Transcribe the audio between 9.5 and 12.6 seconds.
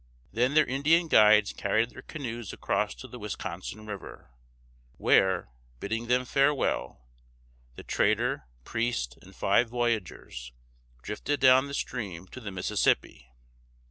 voyageurs drifted down the stream to the